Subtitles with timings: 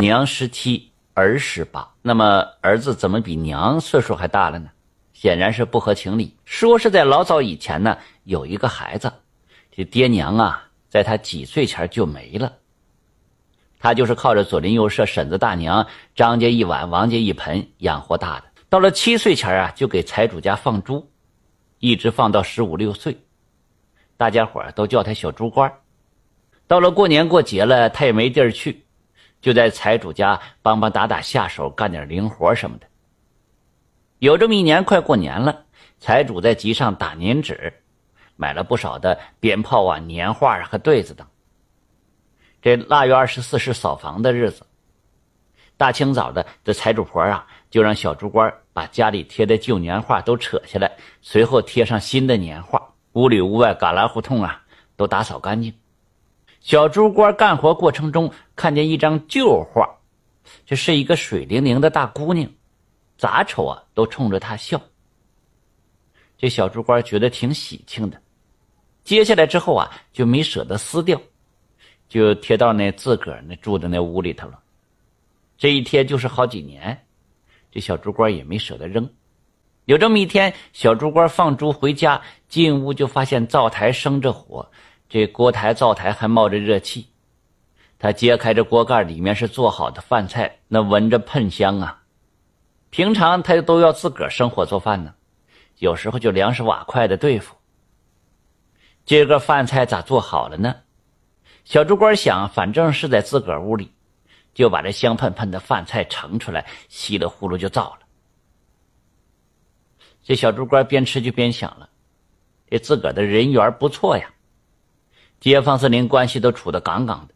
[0.00, 4.70] 娘十七，儿十八，那么儿子怎么比娘岁数还大了呢？
[5.12, 6.34] 显然是不合情理。
[6.46, 9.12] 说是在老早以前呢，有一个孩子，
[9.70, 12.50] 这爹娘啊，在他几岁前就没了。
[13.78, 18.44] 他就是靠着左邻右舍、婶子、大娘、张家一碗、王家一盆养活大的。
[18.70, 21.06] 到了七岁前啊，就给财主家放猪，
[21.80, 23.18] 一直放到十五六岁，
[24.16, 25.70] 大家伙都叫他小猪官。
[26.66, 28.83] 到了过年过节了，他也没地儿去。
[29.44, 32.86] 就在财主家帮帮打打下手，干点零活什么的。
[34.18, 35.66] 有这么一年，快过年了，
[35.98, 37.74] 财主在集上打年纸，
[38.36, 41.26] 买了不少的鞭炮啊、年画和对子等。
[42.62, 44.64] 这腊月二十四是扫房的日子，
[45.76, 54.62] 大清早的，这财主婆啊就让小猪官把家里贴的旧年画都扯下来，随后贴上新的年画，屋里屋外旮旯胡同啊
[54.96, 55.74] 都打扫干净。
[56.64, 59.86] 小猪官干活过程中看见一张旧画，
[60.64, 62.48] 这是一个水灵灵的大姑娘，
[63.18, 64.80] 咋瞅啊都冲着他笑。
[66.38, 68.18] 这小猪官觉得挺喜庆的，
[69.04, 71.20] 接下来之后啊就没舍得撕掉，
[72.08, 74.58] 就贴到那自个儿那住的那屋里头了。
[75.58, 76.98] 这一贴就是好几年，
[77.70, 79.06] 这小猪官也没舍得扔。
[79.84, 84.66] 有这么一天，小猪官放猪回家，进屋就发现灶台生着火。
[85.14, 87.06] 这锅台灶台还冒着热气，
[88.00, 92.02] 他揭开这锅盖，里面是做好的饭菜，那闻着喷香啊。
[92.90, 95.14] 平常他都要自个儿生火做饭呢，
[95.78, 97.54] 有时候就粮食瓦块的对付。
[99.04, 100.74] 今这个饭菜咋做好了呢？
[101.64, 103.92] 小猪官想，反正是在自个儿屋里，
[104.52, 108.00] 就把这香喷喷的饭菜盛出来，稀里呼噜就造了。
[110.24, 111.88] 这小猪官边吃就边想了，
[112.68, 114.28] 这自个儿的人缘不错呀。
[115.44, 117.34] 街坊四邻关系都处得杠杠的，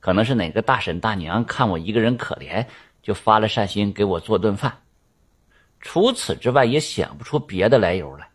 [0.00, 2.66] 可能是哪个大婶大娘看我一个人可怜，
[3.04, 4.82] 就发了善心给我做顿饭。
[5.78, 8.30] 除此之外，也想不出别的来由来。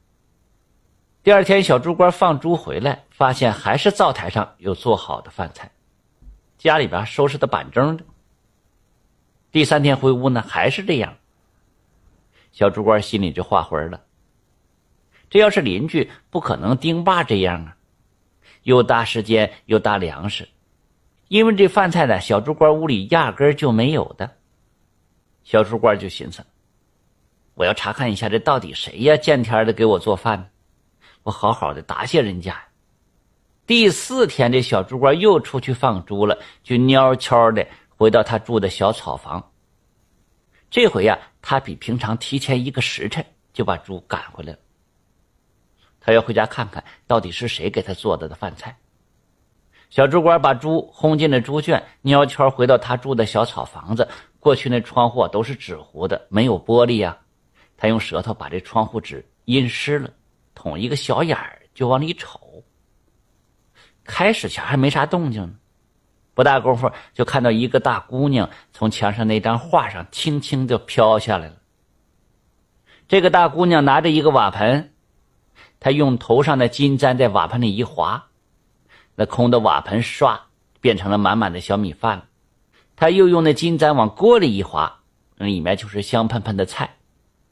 [1.23, 5.71] 第二天，小猪官放猪回来，发现还是灶台上有做好的饭菜，
[6.57, 8.05] 家里边收拾的板正的。
[9.51, 11.17] 第三天回屋呢，还是这样。
[12.53, 13.99] 小猪官心里就画魂了，
[15.29, 17.75] 这要是邻居，不可能丁爸这样啊。
[18.63, 20.47] 又大时间又大粮食，
[21.27, 24.37] 因为这饭菜呢，小猪官屋里压根就没有的。
[25.43, 26.45] 小猪官就寻思：
[27.55, 29.17] 我要查看一下，这到底谁呀？
[29.17, 30.51] 见天的给我做饭？
[31.23, 32.61] 我好好的答谢人家。
[33.65, 39.51] 第四天，这小猪官又出去放猪了，就悄悄的回到他住的小草房。
[40.69, 44.59] 这回呀，他比平常提前一个时辰就把猪赶回来了。
[46.01, 48.75] 他要回家看看到底是谁给他做的的饭菜。
[49.89, 54.07] 小猪官把猪轰进了猪圈，鸟悄回到他住的小草房子。
[54.39, 57.17] 过去那窗户都是纸糊的，没有玻璃呀。
[57.77, 60.09] 他用舌头把这窗户纸阴湿了，
[60.55, 62.63] 捅一个小眼儿就往里瞅。
[64.03, 65.53] 开始前还没啥动静呢，
[66.33, 71.57] 不大功夫就看到一个大姑娘从墙上那张画上轻轻的飘下来了。
[73.07, 74.90] 这个大姑娘拿着一个瓦盆。
[75.81, 78.27] 他用头上的金簪在瓦盆里一划，
[79.15, 80.39] 那空的瓦盆唰
[80.79, 82.25] 变成了满满的小米饭了。
[82.95, 84.99] 他又用那金簪往锅里一划，
[85.37, 86.97] 里面就是香喷喷的菜。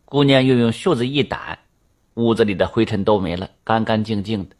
[0.06, 1.58] 姑娘又用袖子一掸，
[2.14, 4.56] 屋子里的灰尘都没了，干干净净的。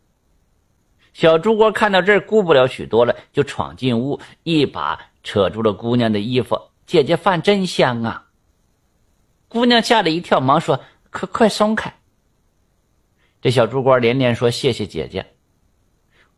[1.14, 8.26] 小猪官看到这儿，顾不了许多了，就闯进屋，一把扯住了姑娘的衣服：“姐姐饭真香啊！”
[9.48, 10.80] 姑娘吓了一跳，忙说
[11.12, 11.94] ：“快快松开！”
[13.42, 15.26] 这小猪官连连说：“谢谢姐姐。”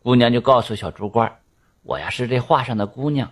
[0.04, 1.40] 姑娘就告诉小猪官
[1.82, 3.32] ：“我呀是这画上的姑娘。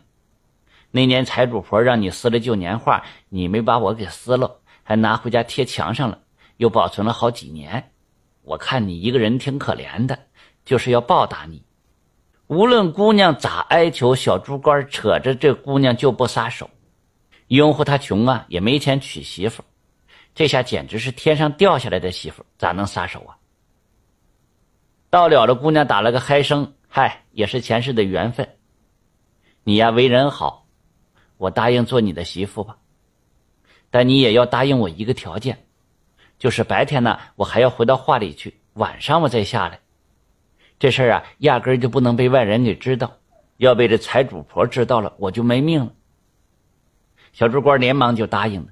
[0.92, 6.20] 那年财主婆让你撕了旧年画，你没把我给撕了，还拿回家贴墙上了，
[6.58, 7.92] 又保存了好几年。
[8.42, 10.18] 我看你一个人挺可怜的，
[10.66, 11.64] 就是要报答你。
[12.48, 16.68] 无论姑娘咋哀求，小猪官扯着这姑娘就不撒手。
[17.50, 19.64] 拥护他穷啊，也没钱娶媳妇，
[20.34, 23.38] 这下简直是天上掉下来的媳妇，咋能撒手啊？”
[25.10, 28.48] 到了了，姑娘打了个嗨声，嗨，也是前世的缘分。
[29.64, 30.68] 你呀，为人好，
[31.38, 32.78] 我答应做你的媳妇吧。
[33.90, 35.66] 但你也要答应我一个条件，
[36.38, 39.80] 就是白天呢，我还要回到画里去，晚上我再下来。
[40.78, 43.18] 这事儿啊，压根就不能被外人给知道，
[43.58, 45.92] 要被这财主婆知道了，我就没命了。
[47.34, 48.68] 小猪官连忙就答应了。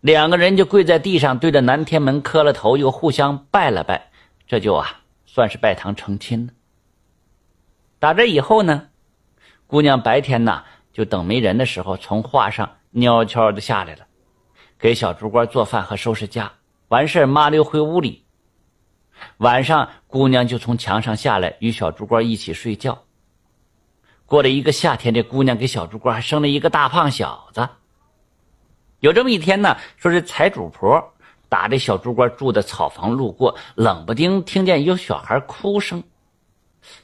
[0.00, 4.07] 两个人就跪在地上，对着南天门磕了头，又互相拜了拜。
[4.48, 6.52] 这就啊，算是拜堂成亲了。
[7.98, 8.88] 打这以后呢，
[9.66, 14.06] 姑娘白天呢就等没人的时候，从画上悄悄的下来了，
[14.78, 16.50] 给小猪官做饭和收拾家。
[16.88, 18.24] 完事儿麻溜回屋里。
[19.36, 23.04] 晚上，姑娘就从墙上下来，与小猪官一起睡觉。
[24.24, 27.68] 过了一个夏天，这姑娘给小猪官还生了一个大胖小子。
[29.00, 31.12] 有这么一天呢，说是财主婆
[31.48, 36.02] 打这小猪官住的草房路过，冷不丁听见有小孩哭声，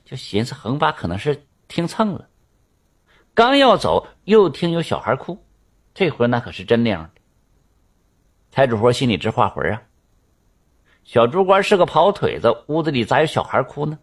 [0.05, 2.29] 就寻思横八可能是听蹭了。
[3.35, 5.43] 刚要走，又听有小孩哭，
[5.95, 7.11] 这回那可是真亮的。
[8.51, 9.83] 财主婆心里直画魂啊！
[11.03, 13.99] 小猪官是个跑腿子，屋子里咋有小孩哭呢？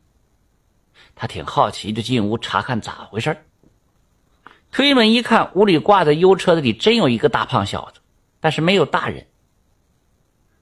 [1.16, 3.46] 他挺好奇，就进屋查看咋回事
[4.72, 8.02] 推门一看，屋里挂在油车子里真有一个大胖小子，
[8.40, 9.26] 但是没有大人。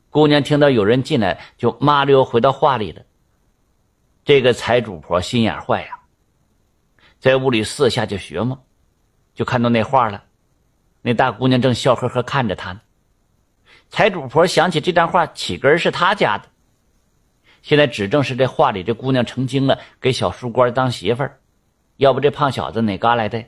[0.09, 3.03] 姑娘听到有人进来，就麻溜回到画里了。
[4.25, 5.99] 这个财主婆心眼坏呀，
[7.19, 8.65] 在屋里四下就学摸，
[9.33, 10.23] 就看到那画了。
[11.01, 12.81] 那大姑娘正笑呵呵看着她呢。
[13.89, 16.45] 财主婆想起这张画起根是他家的，
[17.61, 21.39] 现在指正是这画里这姑娘成精了，给小书官当媳妇儿，
[21.97, 23.43] 要不这胖小子哪嘎来的？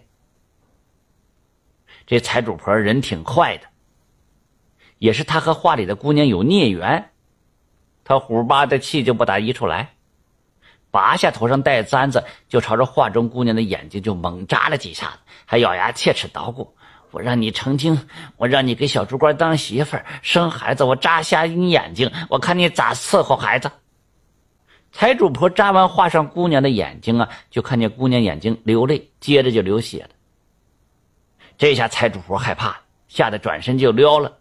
[2.08, 3.68] 这财主婆人挺坏的，
[5.02, 7.10] 也是他和画里的姑娘有孽缘，
[8.04, 9.96] 他虎巴的气就不打一处来，
[10.92, 15.18] 拔下头上戴簪子，就朝着画中姑娘的眼睛就猛扎了几下子，
[15.48, 16.76] 还咬牙切齿捣鼓。
[17.10, 18.08] 我让你成精，
[18.38, 23.72] 我让你给小猪官当媳妇儿生孩子，我扎瞎你眼睛，我看你咋伺候孩子。
[24.92, 30.10] 财主婆扎完画上姑娘的眼睛啊，就看见姑娘眼睛流泪，接着就流血了。
[31.58, 32.78] 这下财主婆害怕了，
[33.08, 34.38] 吓得转身就撩了。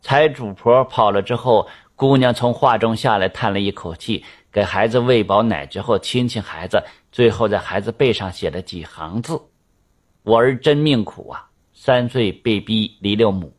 [0.00, 9.40] 财主婆跑了之后，姑娘从画中下来，叹了一口气，给孩子喂饱奶之后，亲亲孩子，最后在孩子背上写了几行字。
[10.22, 11.48] 我儿真命苦啊！
[11.72, 13.56] 三岁被逼离了母，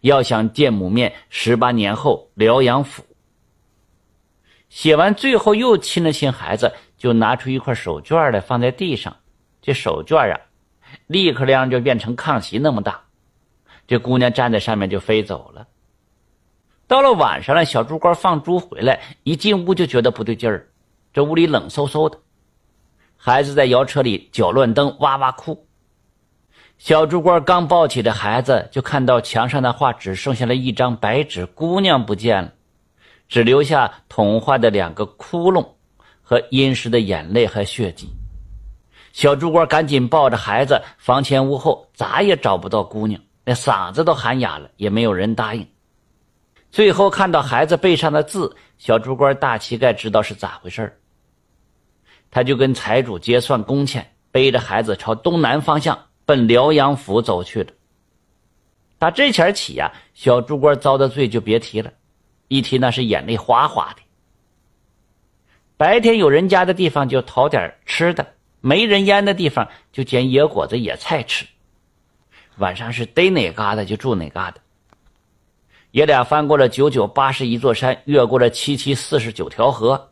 [0.00, 3.04] 要想见母面，十八年后辽阳府。
[4.68, 9.16] 写完最后又亲了亲孩子，就拿出一块手绢来放在地上。
[9.62, 10.40] 这手绢啊，
[11.06, 13.05] 立刻量就变成炕席那么大。
[13.86, 15.66] 这姑娘站在上面就飞走了。
[16.88, 20.68] 到了晚上了，小猪倌放猪回来，一进屋就觉得不对劲儿，
[21.12, 22.18] 这屋里冷飕飕的。
[23.16, 25.66] 孩子在摇车里搅乱灯，哇哇哭。
[26.78, 32.52] 小猪倌刚抱起这孩子，就看到墙上的画只剩下了一张白纸，姑娘不见了，
[33.28, 35.66] 只留下捅画的两个窟窿
[36.22, 38.08] 和阴湿的眼泪和血迹。
[39.12, 45.66] 小猪倌赶紧抱着孩子，房前屋后咋也找不到姑娘，那嗓子都喊哑了，也没有人答应。
[46.70, 51.00] 最后看到孩子背上的字，小猪官大乞丐知道是咋回事
[52.30, 55.98] 他就跟财主结算工钱，背着孩子朝东南方向。
[56.26, 57.72] 奔辽阳府走去了。
[58.98, 61.92] 打这前起呀，小猪官遭的罪就别提了，
[62.48, 64.02] 一提那是眼泪哗哗的。
[65.76, 71.46] 白天有人家的地方就讨点吃的，没人烟的地方就捡野果子、野菜吃。
[72.58, 74.60] 晚上是逮哪嘎达就住哪嘎达。
[75.90, 80.10] 爷俩翻过了九九八十一座山，越过了七七四十九条河。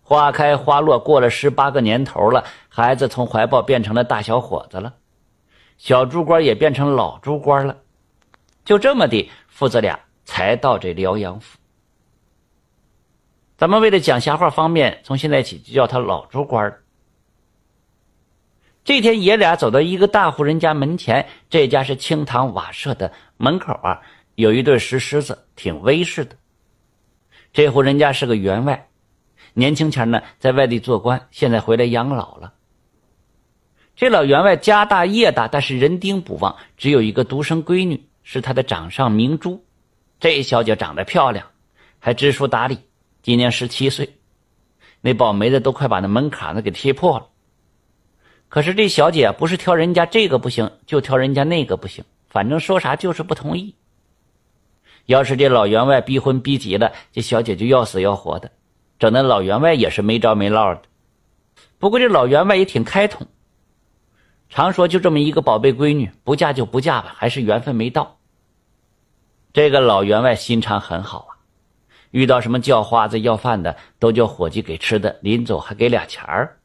[0.00, 4.94] 花开花落，过了十八个年头了，孩子从怀抱变成了大小伙子了，
[5.78, 7.76] 小猪官也变成老猪官了，
[8.64, 11.58] 就这么的，父子俩才到这辽阳府。
[13.56, 16.74] 咱们为了讲瞎话方便，从现在起就叫他老猪倌
[18.84, 24.02] 这天，爷俩走到一个大户人家门前，这家是青堂瓦舍的，门口啊
[24.34, 26.36] 有一对石狮子，挺威势的。
[27.52, 28.88] 这户人家是个员外。
[29.54, 32.54] 年轻前呢，在外地做官，现在回来养老了。
[33.94, 39.64] 这老员外家大业大，但是人丁不旺，只有一个独生闺女，是他的掌上明珠。
[40.18, 41.46] 这小姐长得漂亮，
[42.00, 42.78] 还知书达理，
[43.22, 44.16] 今年十七岁。
[45.00, 47.28] 那保媒的都快把那门槛子给踢破了。
[48.52, 53.74] 可是这小姐不是挑人家这个不行，就挑人家那个不行，反正说啥就是不同意。
[55.06, 58.50] 要是这老员外逼婚逼急了，这小姐就要死要活的。
[58.98, 60.82] 整的老员外也是没着没落的，
[61.78, 63.26] 不过这老员外也挺开通，
[64.50, 68.18] 常说就这么一个宝贝闺女，不嫁就不嫁吧，还是缘分没到。
[69.54, 71.40] 这个老员外心肠很好啊，
[72.10, 76.58] 遇到什么叫花子要饭的，都叫伙计给吃的，临走还给俩钱儿。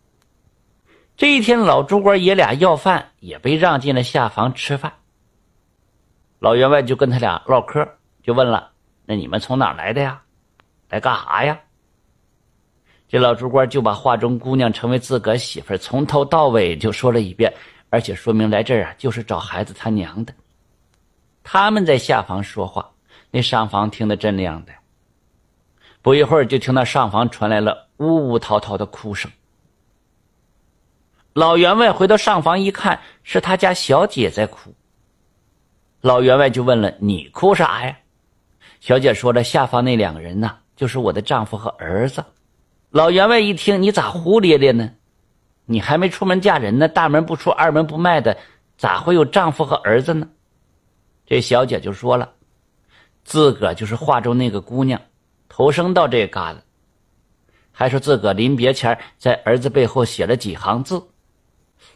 [1.17, 4.93] 这一天，老猪倌爷俩要饭，也被让进了下房吃饭。
[6.37, 7.83] 老员外就跟他俩唠嗑，
[8.21, 8.69] 就问了
[9.03, 10.21] ：“那你们从哪来的呀？
[10.89, 11.59] 来干啥呀？”
[13.09, 17.51] 这老朱官就把画中姑娘成为自个媳妇从头到尾就说了一遍，
[17.89, 20.31] 而且说明来这儿啊就是找孩子他娘的。
[21.43, 22.87] 他们在下房说话，
[23.31, 24.71] 那上房听得真亮的。
[26.03, 29.31] 不一会儿，就听到上房传来了呜呜滔滔的哭声。
[31.37, 34.73] 老员外回到上房一看，是他家小姐在哭。
[36.01, 37.95] 老员外就问了：“你哭啥呀？”
[38.81, 42.25] 小姐说了：“下方那两个人呐，就是我的丈夫和儿子。”
[42.89, 44.89] 老员外一听，你咋胡咧咧呢？
[45.65, 48.35] 你还没出门嫁人呢，大门不出二门不迈的，
[48.75, 50.27] 咋会有丈夫和儿子呢？
[51.27, 52.33] 这小姐就说了，
[53.23, 54.99] 自个就是画中那个姑娘，
[55.47, 56.57] 投生到这旮瘩，
[57.71, 60.99] 还说自个临别前在儿子背后写了几行字。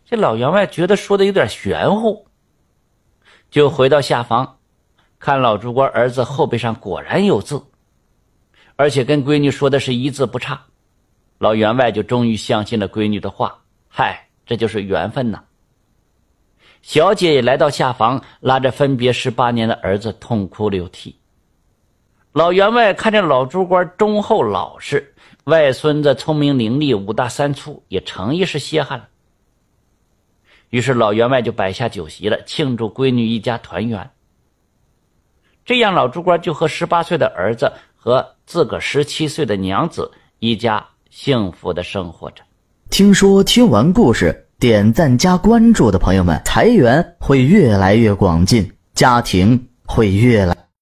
[0.06, 2.28] 这老员外觉得说的有点玄乎，
[3.50, 4.58] 就回到下房，
[5.20, 7.64] 看老朱官儿子后背上果然有字，
[8.76, 10.62] 而且跟闺女说的是一字不差。
[11.38, 15.44] 老员外就终于相信了闺女的话，嗨，这就是缘分呐。
[16.82, 21.16] 小姐也来到下房，拉着分别十八年的儿子痛哭流涕。
[22.34, 29.08] 老员外看着老朱官忠厚老实，外孙子聪明伶俐，五大三粗，也诚意是稀罕了。
[30.72, 34.10] 于是老员外就摆下酒席了，庆祝闺女一家团圆。
[35.64, 40.88] 这样，老朱官就和十八岁的儿子和自个十七岁的娘子一家。
[41.14, 42.42] 幸福的生活着。
[42.90, 50.56] 听说听完故事，点赞加关注的朋友们，财源会越来越广进，家庭会越来。